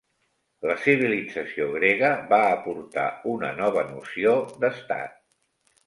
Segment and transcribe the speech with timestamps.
[0.69, 5.19] La civilització grega va aportar una nova noció d'estat.